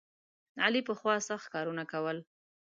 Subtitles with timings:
[0.65, 2.17] علي پخوا سخت کارونه کول.